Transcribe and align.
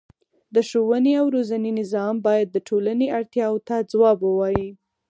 د 0.55 0.57
ښوونې 0.69 1.13
او 1.21 1.25
روزنې 1.35 1.71
نظام 1.81 2.15
باید 2.27 2.47
د 2.51 2.57
ټولنې 2.67 3.07
اړتیاوو 3.17 3.63
ته 3.67 3.75
ځواب 3.91 4.17
ووايي. 4.23 4.69